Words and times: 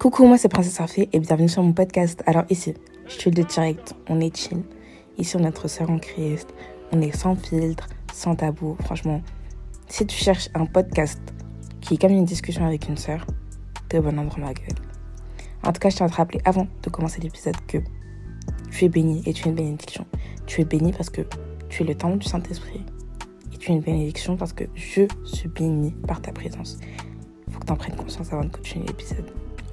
Coucou, 0.00 0.24
moi 0.24 0.38
c'est 0.38 0.48
Princesse 0.48 0.80
Arfée 0.80 1.10
et 1.12 1.20
bienvenue 1.20 1.50
sur 1.50 1.62
mon 1.62 1.74
podcast. 1.74 2.22
Alors 2.24 2.44
ici, 2.48 2.72
je 3.06 3.12
suis 3.12 3.30
de 3.30 3.42
direct, 3.42 3.94
on 4.08 4.18
est 4.18 4.34
chill. 4.34 4.62
Ici 5.18 5.36
on 5.36 5.40
est 5.40 5.42
notre 5.42 5.68
sœur 5.68 5.90
en 5.90 5.98
Christ, 5.98 6.54
on 6.90 7.02
est 7.02 7.14
sans 7.14 7.36
filtre, 7.36 7.86
sans 8.10 8.34
tabou. 8.34 8.78
Franchement, 8.80 9.20
si 9.88 10.06
tu 10.06 10.16
cherches 10.16 10.48
un 10.54 10.64
podcast 10.64 11.20
qui 11.82 11.92
est 11.92 11.96
comme 11.98 12.12
une 12.12 12.24
discussion 12.24 12.64
avec 12.64 12.88
une 12.88 12.96
sœur, 12.96 13.26
t'es 13.90 13.98
au 13.98 14.02
bon 14.02 14.18
endroit 14.18 14.38
ma 14.38 14.54
gueule. 14.54 14.78
En 15.64 15.70
tout 15.70 15.80
cas, 15.80 15.90
je 15.90 15.96
tiens 15.96 16.06
à 16.06 16.08
te 16.08 16.14
rappeler 16.14 16.40
avant 16.46 16.66
de 16.82 16.88
commencer 16.88 17.20
l'épisode 17.20 17.56
que 17.68 17.76
tu 18.70 18.86
es 18.86 18.88
béni 18.88 19.22
et 19.26 19.34
tu 19.34 19.44
es 19.44 19.50
une 19.50 19.54
bénédiction. 19.54 20.06
Tu 20.46 20.62
es 20.62 20.64
béni 20.64 20.92
parce 20.94 21.10
que 21.10 21.26
tu 21.68 21.82
es 21.82 21.86
le 21.86 21.94
temple 21.94 22.16
du 22.16 22.26
Saint-Esprit. 22.26 22.86
Et 23.52 23.58
tu 23.58 23.70
es 23.70 23.74
une 23.74 23.82
bénédiction 23.82 24.38
parce 24.38 24.54
que 24.54 24.64
je 24.74 25.06
suis 25.24 25.48
béni 25.48 25.90
par 26.08 26.22
ta 26.22 26.32
présence. 26.32 26.78
Faut 27.50 27.60
que 27.60 27.66
tu 27.66 27.72
en 27.72 27.76
prennes 27.76 27.96
conscience 27.96 28.32
avant 28.32 28.44
de 28.44 28.50
continuer 28.50 28.86
l'épisode. 28.86 29.30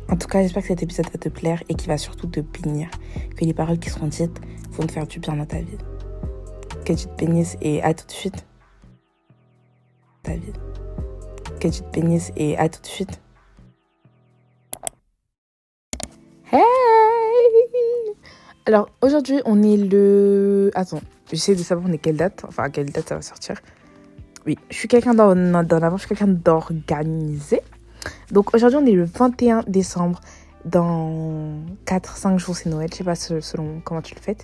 En 0.09 0.15
tout 0.15 0.27
cas, 0.27 0.41
j'espère 0.41 0.61
que 0.61 0.69
cet 0.69 0.83
épisode 0.83 1.09
va 1.11 1.19
te 1.19 1.29
plaire 1.29 1.61
et 1.67 1.75
qu'il 1.75 1.89
va 1.89 1.97
surtout 1.97 2.27
te 2.27 2.39
bénir. 2.39 2.89
Que 3.35 3.43
les 3.43 3.53
paroles 3.53 3.77
qui 3.77 3.89
seront 3.89 4.07
dites 4.07 4.39
vont 4.71 4.85
te 4.85 4.91
faire 4.91 5.05
du 5.05 5.19
bien 5.19 5.35
dans 5.35 5.45
ta 5.45 5.59
vie. 5.59 5.77
Que 6.85 6.93
tu 6.93 7.07
te 7.07 7.15
bénisses 7.25 7.57
et 7.61 7.83
à 7.83 7.93
tout 7.93 8.05
de 8.07 8.11
suite. 8.11 8.45
Ta 10.23 10.33
vie. 10.33 10.53
Que 11.59 11.67
tu 11.67 11.81
te 11.81 11.89
bénisses 11.91 12.31
et 12.37 12.57
à 12.57 12.69
tout 12.69 12.81
de 12.81 12.87
suite. 12.87 13.21
Hey 16.53 16.63
Alors, 18.65 18.89
aujourd'hui, 19.01 19.41
on 19.45 19.61
est 19.61 19.77
le... 19.77 20.71
Attends, 20.73 21.01
j'essaie 21.31 21.55
de 21.55 21.63
savoir 21.63 21.89
on 21.89 21.91
est 21.91 21.97
quelle 21.97 22.15
date. 22.15 22.45
Enfin, 22.47 22.63
à 22.63 22.69
quelle 22.69 22.91
date 22.91 23.09
ça 23.09 23.15
va 23.15 23.21
sortir. 23.21 23.59
Oui, 24.45 24.57
je 24.69 24.75
suis 24.77 24.87
quelqu'un 24.87 25.13
d'en 25.13 25.53
avant, 25.53 25.97
je 25.97 26.05
suis 26.05 26.15
quelqu'un 26.15 26.27
d'organisé. 26.27 27.61
Donc 28.31 28.53
aujourd'hui, 28.53 28.79
on 28.81 28.85
est 28.85 28.91
le 28.91 29.05
21 29.05 29.63
décembre. 29.67 30.19
Dans 30.65 31.53
4-5 31.85 32.37
jours, 32.39 32.55
c'est 32.55 32.69
Noël. 32.69 32.89
Je 32.91 32.97
sais 32.97 33.03
pas 33.03 33.15
selon 33.15 33.79
comment 33.83 34.01
tu 34.01 34.15
le 34.15 34.19
fais. 34.19 34.37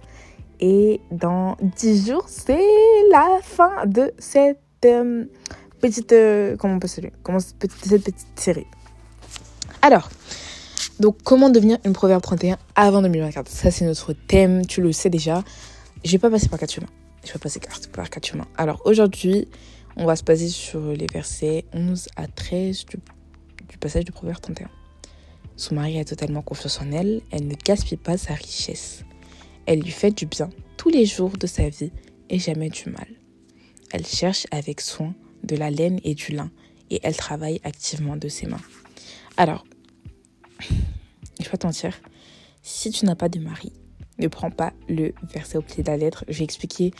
Et 0.59 1.01
dans 1.11 1.57
10 1.61 2.07
jours, 2.07 2.25
c'est 2.27 2.63
la 3.11 3.39
fin 3.41 3.85
de 3.85 4.13
cette 4.17 4.59
euh, 4.85 5.25
petite. 5.81 6.13
Euh, 6.13 6.55
comment 6.57 6.75
on 6.75 6.79
peut 6.79 6.87
se 6.87 7.01
comment, 7.23 7.39
cette 7.39 8.03
petite 8.03 8.27
série? 8.35 8.67
Alors, 9.81 10.09
donc 10.99 11.17
comment 11.23 11.49
devenir 11.49 11.77
une 11.83 11.91
proverbe 11.91 12.21
31 12.21 12.57
avant 12.75 13.01
2024 13.01 13.49
Ça, 13.49 13.71
c'est 13.71 13.83
notre 13.85 14.13
thème. 14.13 14.65
Tu 14.65 14.81
le 14.81 14.93
sais 14.93 15.09
déjà. 15.09 15.43
Je 16.05 16.11
vais 16.13 16.19
pas 16.19 16.29
passer 16.29 16.47
par 16.47 16.59
quatre 16.59 16.71
chemins. 16.71 16.87
Je 17.25 17.33
vais 17.33 17.39
passer 17.39 17.59
par 17.91 18.09
quatre 18.09 18.25
chemins. 18.25 18.47
Alors 18.57 18.81
aujourd'hui, 18.85 19.47
on 19.95 20.05
va 20.05 20.15
se 20.15 20.23
baser 20.23 20.47
sur 20.47 20.79
les 20.79 21.07
versets 21.11 21.65
11 21.73 22.07
à 22.15 22.27
13 22.27 22.85
du 22.85 22.97
du 23.73 23.79
passage 23.79 24.05
du 24.05 24.11
Proverbe 24.11 24.39
31. 24.39 24.69
Son 25.55 25.73
mari 25.73 25.97
a 25.97 26.05
totalement 26.05 26.43
confiance 26.43 26.79
en 26.79 26.91
elle, 26.91 27.21
elle 27.31 27.47
ne 27.47 27.55
gaspille 27.55 27.97
pas 27.97 28.17
sa 28.17 28.35
richesse. 28.35 29.03
Elle 29.65 29.79
lui 29.79 29.89
fait 29.89 30.11
du 30.11 30.27
bien 30.27 30.51
tous 30.77 30.89
les 30.89 31.07
jours 31.07 31.31
de 31.39 31.47
sa 31.47 31.69
vie 31.69 31.91
et 32.29 32.37
jamais 32.37 32.69
du 32.69 32.89
mal. 32.91 33.07
Elle 33.91 34.05
cherche 34.05 34.45
avec 34.51 34.79
soin 34.79 35.15
de 35.43 35.55
la 35.55 35.71
laine 35.71 35.99
et 36.03 36.13
du 36.13 36.33
lin 36.33 36.51
et 36.91 36.99
elle 37.01 37.15
travaille 37.15 37.59
activement 37.63 38.15
de 38.15 38.27
ses 38.27 38.45
mains. 38.45 38.61
Alors, 39.37 39.65
je 40.59 41.43
vais 41.43 41.49
pas 41.49 41.57
te 41.57 41.65
mentir, 41.65 41.99
si 42.61 42.91
tu 42.91 43.05
n'as 43.05 43.15
pas 43.15 43.29
de 43.29 43.39
mari, 43.39 43.73
ne 44.19 44.27
prends 44.27 44.51
pas 44.51 44.73
le 44.87 45.15
verset 45.33 45.57
au 45.57 45.63
pied 45.63 45.81
de 45.81 45.89
la 45.89 45.97
lettre. 45.97 46.25
Je 46.27 46.37
vais 46.37 46.43
expliquer 46.43 46.91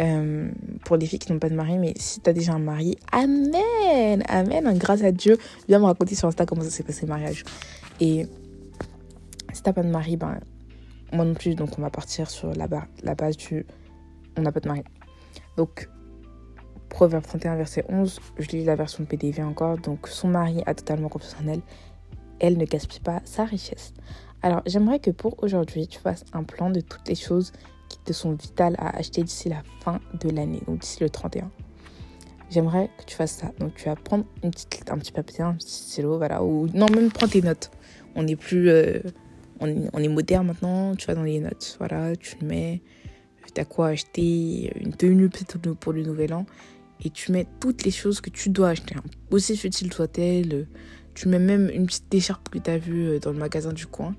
euh, 0.00 0.50
pour 0.84 0.96
les 0.96 1.06
filles 1.06 1.18
qui 1.18 1.32
n'ont 1.32 1.38
pas 1.38 1.48
de 1.48 1.54
mari, 1.54 1.78
mais 1.78 1.92
si 1.96 2.20
tu 2.20 2.30
as 2.30 2.32
déjà 2.32 2.52
un 2.52 2.58
mari, 2.58 2.96
Amen 3.12 4.22
Amen 4.28 4.78
Grâce 4.78 5.02
à 5.02 5.12
Dieu, 5.12 5.38
viens 5.68 5.78
me 5.78 5.84
raconter 5.84 6.14
sur 6.14 6.28
Insta 6.28 6.46
comment 6.46 6.62
ça 6.62 6.70
s'est 6.70 6.82
passé 6.82 7.02
le 7.02 7.08
mariage. 7.08 7.44
Et 8.00 8.26
si 9.52 9.62
t'as 9.62 9.72
pas 9.72 9.82
de 9.82 9.90
mari, 9.90 10.16
ben, 10.16 10.40
moi 11.12 11.24
non 11.24 11.34
plus, 11.34 11.54
donc 11.54 11.78
on 11.78 11.82
va 11.82 11.90
partir 11.90 12.30
sur 12.30 12.54
la, 12.54 12.66
la 13.02 13.14
base 13.14 13.36
du 13.36 13.66
on 14.36 14.42
n'a 14.42 14.52
pas 14.52 14.60
de 14.60 14.68
mari. 14.68 14.82
Donc, 15.56 15.88
Proverbe 16.88 17.22
31, 17.22 17.56
verset 17.56 17.84
11, 17.88 18.20
je 18.38 18.48
lis 18.48 18.64
la 18.64 18.74
version 18.74 19.04
PDV 19.04 19.42
encore. 19.42 19.78
Donc, 19.78 20.08
son 20.08 20.28
mari 20.28 20.62
a 20.66 20.74
totalement 20.74 21.08
confiance 21.08 21.36
en 21.42 21.48
elle. 21.48 21.60
Elle 22.40 22.58
ne 22.58 22.64
gaspille 22.64 23.00
pas 23.00 23.20
sa 23.24 23.44
richesse. 23.44 23.92
Alors, 24.42 24.62
j'aimerais 24.66 24.98
que 24.98 25.10
pour 25.10 25.42
aujourd'hui, 25.42 25.86
tu 25.86 25.98
fasses 25.98 26.24
un 26.32 26.42
plan 26.42 26.70
de 26.70 26.80
toutes 26.80 27.06
les 27.08 27.14
choses 27.14 27.52
qui 27.90 27.98
te 27.98 28.14
sont 28.14 28.32
vitales 28.32 28.76
à 28.78 28.96
acheter 28.96 29.22
d'ici 29.22 29.50
la 29.50 29.62
fin 29.80 30.00
de 30.18 30.30
l'année, 30.30 30.62
donc 30.66 30.78
d'ici 30.78 31.02
le 31.02 31.10
31. 31.10 31.50
J'aimerais 32.50 32.90
que 32.98 33.04
tu 33.04 33.14
fasses 33.14 33.36
ça. 33.36 33.52
Donc 33.58 33.74
tu 33.74 33.84
vas 33.84 33.96
prendre 33.96 34.24
une 34.42 34.50
petite, 34.50 34.90
un 34.90 34.98
petit 34.98 35.12
papier, 35.12 35.42
un 35.42 35.54
petit 35.54 35.70
stylo, 35.70 36.16
voilà. 36.16 36.42
Ou 36.42 36.68
non, 36.74 36.86
même 36.90 37.10
prends 37.10 37.28
tes 37.28 37.42
notes. 37.42 37.70
On 38.14 38.26
est 38.26 38.36
plus... 38.36 38.68
Euh, 38.68 39.00
on, 39.60 39.68
est, 39.68 40.08
moderne 40.08 40.46
maintenant, 40.46 40.96
tu 40.96 41.06
vas 41.06 41.14
dans 41.14 41.22
les 41.22 41.38
notes. 41.38 41.76
Voilà, 41.78 42.16
tu 42.16 42.36
mets. 42.42 42.80
Tu 43.54 43.60
as 43.60 43.64
quoi 43.64 43.88
acheter 43.88 44.72
Une 44.80 44.94
tenue 44.94 45.28
peut-être 45.28 45.58
pour 45.74 45.92
le 45.92 46.02
nouvel 46.02 46.32
an. 46.32 46.46
Et 47.04 47.10
tu 47.10 47.30
mets 47.30 47.46
toutes 47.60 47.84
les 47.84 47.90
choses 47.90 48.20
que 48.20 48.30
tu 48.30 48.48
dois 48.48 48.70
acheter. 48.70 48.96
Aussi 49.30 49.56
futile 49.56 49.92
soit-elle. 49.92 50.66
Tu 51.14 51.28
mets 51.28 51.38
même 51.38 51.70
une 51.72 51.86
petite 51.86 52.12
écharpe 52.14 52.48
que 52.48 52.58
tu 52.58 52.70
as 52.70 52.78
vue 52.78 53.08
euh, 53.08 53.18
dans 53.18 53.32
le 53.32 53.38
magasin 53.38 53.72
du 53.72 53.86
coin. 53.86 54.16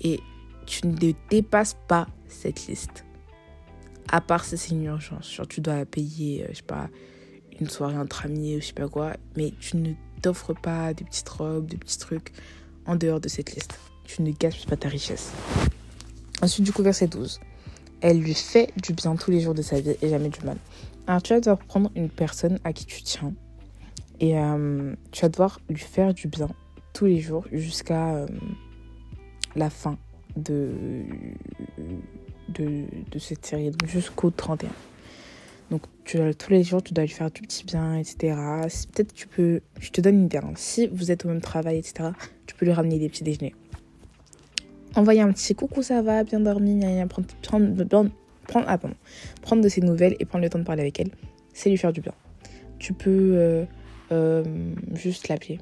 Et 0.00 0.20
tu 0.66 0.86
ne 0.86 1.12
dépasses 1.30 1.76
pas 1.88 2.06
cette 2.28 2.66
liste. 2.66 3.04
À 4.10 4.20
part 4.20 4.44
si 4.44 4.58
c'est 4.58 4.70
une 4.70 4.84
urgence, 4.84 5.32
genre 5.32 5.46
tu 5.46 5.60
dois 5.60 5.84
payer, 5.86 6.44
euh, 6.44 6.48
je 6.50 6.56
sais 6.56 6.62
pas, 6.62 6.88
une 7.60 7.68
soirée 7.68 7.98
entre 7.98 8.26
amis 8.26 8.56
ou 8.56 8.60
je 8.60 8.66
sais 8.66 8.72
pas 8.72 8.88
quoi, 8.88 9.14
mais 9.36 9.52
tu 9.60 9.76
ne 9.76 9.92
t'offres 10.20 10.54
pas 10.54 10.92
des 10.94 11.04
petites 11.04 11.28
robes, 11.28 11.66
des 11.66 11.76
petits 11.76 11.98
trucs 11.98 12.32
en 12.86 12.96
dehors 12.96 13.20
de 13.20 13.28
cette 13.28 13.54
liste. 13.54 13.78
Tu 14.04 14.22
ne 14.22 14.32
gaspilles 14.32 14.66
pas 14.66 14.76
ta 14.76 14.88
richesse. 14.88 15.32
Ensuite, 16.42 16.64
du 16.64 16.72
coup, 16.72 16.82
verset 16.82 17.06
12. 17.06 17.40
Elle 18.00 18.18
lui 18.18 18.34
fait 18.34 18.72
du 18.82 18.94
bien 18.94 19.14
tous 19.14 19.30
les 19.30 19.40
jours 19.40 19.54
de 19.54 19.62
sa 19.62 19.80
vie 19.80 19.94
et 20.02 20.08
jamais 20.08 20.28
du 20.28 20.40
mal. 20.44 20.56
Alors, 21.06 21.22
tu 21.22 21.32
vas 21.32 21.40
devoir 21.40 21.58
prendre 21.58 21.90
une 21.94 22.10
personne 22.10 22.58
à 22.64 22.72
qui 22.72 22.84
tu 22.84 23.02
tiens 23.02 23.32
et 24.18 24.36
euh, 24.38 24.94
tu 25.12 25.22
vas 25.22 25.28
devoir 25.28 25.60
lui 25.68 25.78
faire 25.78 26.12
du 26.12 26.26
bien 26.26 26.48
tous 26.92 27.06
les 27.06 27.20
jours 27.20 27.46
jusqu'à 27.52 28.14
euh, 28.14 28.26
la 29.54 29.70
fin 29.70 29.98
de, 30.36 31.04
de, 32.48 33.18
cette 33.18 33.46
série, 33.46 33.72
jusqu'au 33.86 34.30
31. 34.30 34.68
Donc 35.70 35.82
tu, 36.04 36.18
tous 36.36 36.50
les 36.50 36.62
jours, 36.62 36.82
tu 36.82 36.92
dois 36.92 37.04
lui 37.04 37.10
faire 37.10 37.30
du 37.30 37.40
petit 37.42 37.64
bien, 37.64 37.96
etc. 37.96 38.36
Peut-être 38.92 39.14
tu 39.14 39.26
peux, 39.26 39.60
je 39.80 39.90
te 39.90 40.00
donne 40.00 40.16
une 40.16 40.24
idée, 40.26 40.38
hein. 40.38 40.52
si 40.54 40.86
vous 40.88 41.10
êtes 41.10 41.24
au 41.24 41.28
même 41.28 41.40
travail, 41.40 41.78
etc., 41.78 42.10
tu 42.46 42.54
peux 42.54 42.66
lui 42.66 42.72
ramener 42.72 42.98
des 42.98 43.08
petits 43.08 43.24
déjeuners. 43.24 43.54
Envoyer 44.94 45.22
un 45.22 45.32
petit 45.32 45.54
coucou, 45.54 45.82
ça 45.82 46.02
va, 46.02 46.24
bien 46.24 46.40
dormi, 46.40 46.80
prendre, 47.08 47.26
prendre, 47.40 48.10
prendre, 48.46 48.66
ah, 48.68 48.78
prendre 49.40 49.62
de 49.62 49.68
ses 49.68 49.80
nouvelles 49.80 50.16
et 50.20 50.26
prendre 50.26 50.44
le 50.44 50.50
temps 50.50 50.58
de 50.58 50.64
parler 50.64 50.82
avec 50.82 51.00
elle, 51.00 51.10
c'est 51.54 51.70
lui 51.70 51.78
faire 51.78 51.92
du 51.92 52.02
bien. 52.02 52.12
Tu 52.78 52.92
peux 52.92 53.32
euh, 53.34 53.64
euh, 54.10 54.44
juste 54.94 55.28
l'appeler. 55.28 55.58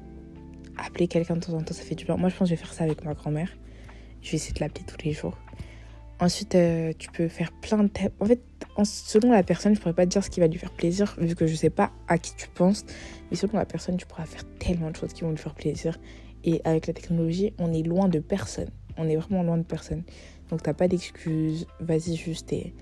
Appeler 0.77 1.07
quelqu'un 1.07 1.35
de 1.35 1.39
temps 1.39 1.53
en 1.53 1.61
temps, 1.61 1.73
ça 1.73 1.83
fait 1.83 1.95
du 1.95 2.05
bien. 2.05 2.17
Moi, 2.17 2.29
je 2.29 2.35
pense 2.35 2.49
que 2.49 2.55
je 2.55 2.59
vais 2.59 2.65
faire 2.65 2.73
ça 2.73 2.83
avec 2.83 3.05
ma 3.05 3.13
grand-mère. 3.13 3.49
Je 4.21 4.31
vais 4.31 4.35
essayer 4.37 4.53
de 4.53 4.59
l'appeler 4.59 4.85
tous 4.85 5.03
les 5.05 5.13
jours. 5.13 5.37
Ensuite, 6.19 6.53
euh, 6.53 6.93
tu 6.99 7.09
peux 7.09 7.27
faire 7.27 7.51
plein 7.51 7.83
de... 7.83 7.89
En 8.19 8.25
fait, 8.25 8.39
selon 8.83 9.31
la 9.31 9.41
personne, 9.41 9.73
je 9.73 9.79
pourrais 9.79 9.95
pas 9.95 10.05
te 10.05 10.11
dire 10.11 10.23
ce 10.23 10.29
qui 10.29 10.39
va 10.39 10.47
lui 10.47 10.59
faire 10.59 10.71
plaisir, 10.71 11.15
vu 11.17 11.35
que 11.35 11.47
je 11.47 11.55
sais 11.55 11.71
pas 11.71 11.91
à 12.07 12.19
qui 12.19 12.35
tu 12.35 12.47
penses. 12.47 12.85
Mais 13.29 13.37
selon 13.37 13.57
la 13.57 13.65
personne, 13.65 13.97
tu 13.97 14.05
pourras 14.05 14.25
faire 14.25 14.43
tellement 14.59 14.91
de 14.91 14.95
choses 14.95 15.13
qui 15.13 15.23
vont 15.23 15.31
lui 15.31 15.37
faire 15.37 15.55
plaisir. 15.55 15.99
Et 16.43 16.61
avec 16.63 16.85
la 16.85 16.93
technologie, 16.93 17.53
on 17.57 17.73
est 17.73 17.81
loin 17.81 18.07
de 18.07 18.19
personne. 18.19 18.69
On 18.97 19.09
est 19.09 19.15
vraiment 19.15 19.41
loin 19.41 19.57
de 19.57 19.63
personne. 19.63 20.03
Donc, 20.49 20.61
t'as 20.61 20.75
pas 20.75 20.87
d'excuses. 20.87 21.65
Vas-y 21.79 22.15
juste 22.15 22.53
et... 22.53 22.75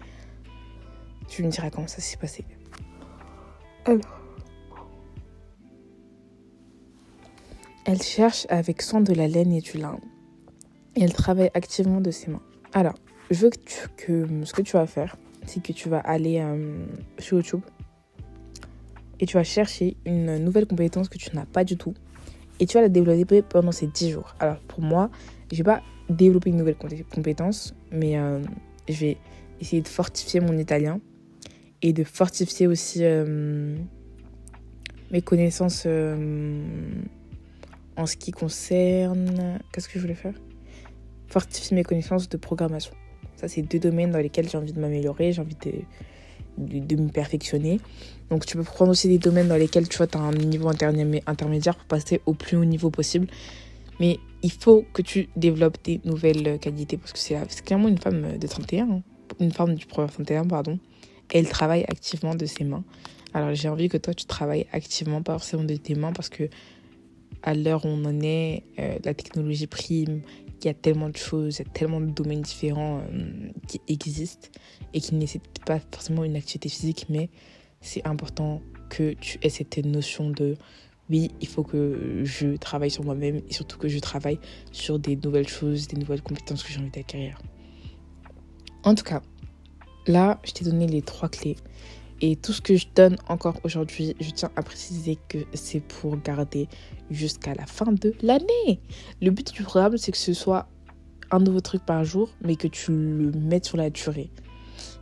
Tu 1.30 1.44
me 1.44 1.50
diras 1.50 1.70
comment 1.70 1.88
ça 1.88 2.02
s'est 2.02 2.18
passé. 2.18 2.44
Alors... 3.86 4.02
Elle 7.86 8.02
cherche 8.02 8.46
avec 8.50 8.82
soin 8.82 9.00
de 9.00 9.14
la 9.14 9.28
laine 9.28 9.54
et 9.54 9.62
du 9.62 9.78
lin 9.78 9.98
et 10.96 11.04
elle 11.04 11.14
travaille 11.14 11.52
activement 11.54 12.02
de 12.02 12.12
ses 12.12 12.32
mains. 12.32 12.42
Alors, 12.74 12.96
je 13.32 13.40
veux 13.40 13.50
que, 13.50 13.58
tu, 13.58 14.46
ce 14.46 14.54
que 14.54 14.62
tu 14.62 14.74
vas 14.74 14.88
faire, 14.88 15.18
c'est 15.46 15.62
que 15.62 15.72
tu 15.74 15.90
vas 15.90 16.00
aller 16.00 16.40
euh, 16.40 16.86
sur 17.18 17.38
YouTube 17.38 17.62
et 19.20 19.26
tu 19.26 19.38
vas 19.38 19.44
chercher 19.44 19.98
une 20.06 20.38
nouvelle 20.38 20.66
compétence 20.66 21.10
que 21.10 21.18
tu 21.18 21.36
n'as 21.36 21.46
pas 21.46 21.64
du 21.64 21.78
tout 21.78 21.94
et 22.60 22.66
tu 22.66 22.76
vas 22.76 22.82
la 22.82 22.90
développer 22.90 23.42
pendant 23.42 23.72
ces 23.72 23.88
10 23.88 24.12
jours. 24.12 24.36
Alors, 24.40 24.58
pour 24.60 24.82
moi, 24.82 25.10
je 25.52 25.58
vais 25.58 25.64
pas 25.64 25.82
développer 26.10 26.50
une 26.50 26.58
nouvelle 26.58 26.76
compétence, 26.76 27.74
mais 27.92 28.18
euh, 28.18 28.42
je 28.88 29.00
vais 29.00 29.18
essayer 29.62 29.82
de 29.82 29.88
fortifier 29.88 30.40
mon 30.40 30.58
italien 30.58 31.00
et 31.82 31.94
de 31.94 32.04
fortifier 32.04 32.68
aussi 32.68 33.00
euh, 33.04 33.78
mes 35.12 35.22
connaissances 35.22 35.86
en 37.96 38.06
ce 38.06 38.16
qui 38.16 38.32
concerne... 38.32 39.60
Qu'est-ce 39.72 39.88
que 39.88 39.96
je 39.96 40.02
voulais 40.02 40.16
faire? 40.16 40.34
Fortifier 41.30 41.76
mes 41.76 41.84
connaissances 41.84 42.30
de 42.30 42.38
programmation. 42.38 42.94
Ça, 43.36 43.48
c'est 43.48 43.62
deux 43.62 43.80
domaines 43.80 44.12
dans 44.12 44.20
lesquels 44.20 44.50
j'ai 44.50 44.58
envie 44.58 44.74
de 44.74 44.80
m'améliorer, 44.80 45.32
j'ai 45.32 45.42
envie 45.42 45.56
de, 45.64 46.80
de, 46.80 46.96
me 46.96 47.10
perfectionner. 47.10 47.80
Donc, 48.30 48.46
tu 48.46 48.58
peux 48.58 48.64
prendre 48.64 48.92
aussi 48.92 49.08
des 49.08 49.18
domaines 49.18 49.48
dans 49.48 49.56
lesquels 49.56 49.88
tu 49.88 49.98
vois, 49.98 50.08
tu 50.08 50.18
as 50.18 50.22
un 50.22 50.34
niveau 50.34 50.68
intermédiaire 50.68 51.76
pour 51.76 51.86
passer 51.86 52.22
au 52.26 52.34
plus 52.34 52.58
haut 52.58 52.66
niveau 52.66 52.90
possible. 52.90 53.28
Mais 54.00 54.20
il 54.42 54.52
faut 54.52 54.86
que 54.94 55.02
tu 55.02 55.30
développes 55.36 55.82
tes 55.82 56.02
nouvelles 56.06 56.60
qualités 56.60 56.98
parce 56.98 57.14
que 57.14 57.20
c'est 57.20 57.64
clairement 57.64 57.88
une 57.88 57.98
femme 57.98 58.38
de 58.38 58.48
31, 58.48 58.90
hein. 58.90 59.02
une 59.40 59.52
femme 59.52 59.76
du 59.76 59.86
premier 59.86 60.08
31, 60.08 60.46
pardon. 60.46 60.80
Elle 61.34 61.48
travaille 61.48 61.84
activement 61.84 62.36
de 62.36 62.46
ses 62.46 62.64
mains. 62.64 62.84
Alors 63.34 63.54
j'ai 63.54 63.70
envie 63.70 63.90
que 63.90 63.98
toi 63.98 64.14
tu 64.14 64.26
travailles 64.26 64.66
activement, 64.72 65.22
pas 65.22 65.34
forcément 65.34 65.64
de 65.64 65.76
tes 65.76 65.96
mains 65.96 66.14
parce 66.14 66.30
que 66.30 66.50
à 67.44 67.54
l'heure 67.54 67.86
où 67.86 67.90
on 67.90 68.04
en 68.06 68.20
est, 68.22 68.64
euh, 68.80 68.98
la 69.04 69.14
technologie 69.14 69.68
prime, 69.68 70.22
il 70.64 70.68
y 70.68 70.72
a 70.72 70.74
tellement 70.74 71.10
de 71.10 71.18
choses, 71.18 71.60
il 71.60 71.66
y 71.66 71.70
a 71.70 71.72
tellement 71.72 72.02
de 72.02 72.12
domaines 72.12 72.42
différents 72.42 73.00
euh, 73.00 73.52
qui 73.68 73.82
existent 73.88 74.50
et 74.94 75.02
qui 75.02 75.16
ne 75.16 75.20
nécessitent 75.20 75.64
pas 75.66 75.80
forcément 75.92 76.24
une 76.24 76.36
activité 76.36 76.70
physique, 76.70 77.06
mais 77.10 77.30
c'est 77.82 78.06
important 78.08 78.62
que 78.90 79.14
tu 79.14 79.40
aies 79.42 79.50
cette 79.50 79.78
notion 79.78 80.30
de 80.30 80.56
oui, 81.10 81.32
il 81.42 81.48
faut 81.48 81.64
que 81.64 82.22
je 82.24 82.56
travaille 82.58 82.92
sur 82.92 83.04
moi-même 83.04 83.42
et 83.50 83.54
surtout 83.54 83.80
que 83.80 83.88
je 83.88 83.98
travaille 84.00 84.40
sur 84.72 85.00
des 85.00 85.16
nouvelles 85.16 85.48
choses, 85.48 85.88
des 85.88 85.98
nouvelles 85.98 86.22
compétences 86.22 86.64
que 86.64 86.72
j'ai 86.72 86.80
envie 86.80 86.92
d'acquérir. 86.92 87.40
En 88.84 88.94
tout 88.94 89.04
cas, 89.04 89.24
là, 90.06 90.40
je 90.44 90.52
t'ai 90.52 90.66
donné 90.66 90.88
les 90.88 91.02
trois 91.02 91.30
clés. 91.30 91.58
Et 92.22 92.36
tout 92.36 92.52
ce 92.52 92.62
que 92.62 92.76
je 92.76 92.88
donne 92.94 93.16
encore 93.28 93.60
aujourd'hui, 93.64 94.16
je 94.20 94.30
tiens 94.32 94.52
à 94.56 94.64
préciser 94.64 95.18
que 95.30 95.38
c'est 95.54 95.80
pour 95.80 96.18
garder 96.18 96.68
jusqu'à 97.10 97.54
la 97.54 97.66
fin 97.66 97.92
de 97.92 98.14
l'année. 98.22 98.82
Le 99.22 99.32
but 99.32 99.54
du 99.54 99.64
programme, 99.64 99.98
c'est 99.98 100.12
que 100.12 100.18
ce 100.18 100.34
soit 100.34 100.68
un 101.32 101.40
nouveau 101.40 101.62
truc 101.62 101.86
par 101.86 102.04
jour, 102.04 102.30
mais 102.42 102.56
que 102.56 102.68
tu 102.68 102.92
le 102.92 103.32
mettes 103.32 103.66
sur 103.66 103.78
la 103.78 103.90
durée. 103.90 104.30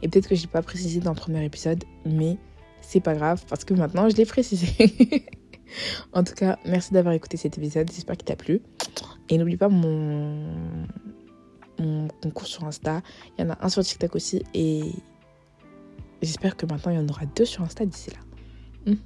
Et 0.02 0.08
peut-être 0.08 0.28
que 0.28 0.36
je 0.36 0.42
n'ai 0.42 0.48
pas 0.48 0.62
précisé 0.62 1.00
dans 1.00 1.12
le 1.12 1.18
premier 1.18 1.44
épisode, 1.44 1.84
mais 2.06 2.38
c'est 2.82 3.00
pas 3.00 3.16
grave 3.16 3.44
parce 3.50 3.66
que 3.66 3.74
maintenant 3.74 4.10
je 4.10 4.16
l'ai 4.16 4.26
précisé. 4.26 4.68
en 6.14 6.24
tout 6.24 6.34
cas, 6.34 6.58
merci 6.66 6.94
d'avoir 6.94 7.14
écouté 7.14 7.38
cet 7.38 7.58
épisode. 7.58 7.90
J'espère 7.92 8.18
qu'il 8.18 8.26
t'a 8.26 8.36
plu. 8.36 8.62
Et 9.30 9.38
n'oublie 9.38 9.58
pas 9.58 9.70
mon, 9.70 10.54
mon 11.80 12.08
concours 12.22 12.48
sur 12.48 12.64
Insta. 12.64 13.02
Il 13.38 13.42
y 13.42 13.48
en 13.48 13.52
a 13.52 13.58
un 13.62 13.70
sur 13.70 13.84
TikTok 13.84 14.16
aussi. 14.16 14.44
Et 14.54 14.84
j'espère 16.22 16.56
que 16.56 16.66
maintenant 16.66 16.92
il 16.92 16.98
y 16.98 17.00
en 17.00 17.08
aura 17.08 17.26
deux 17.26 17.46
sur 17.46 17.64
Insta 17.64 17.86
d'ici 17.86 18.12
là. 18.12 18.92
Hmm. 18.92 18.98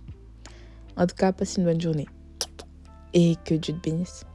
En 0.97 1.07
tout 1.07 1.15
cas, 1.15 1.31
passe 1.31 1.57
une 1.57 1.63
bonne 1.63 1.81
journée. 1.81 2.07
Et 3.13 3.35
que 3.45 3.55
Dieu 3.55 3.73
te 3.73 3.89
bénisse. 3.89 4.25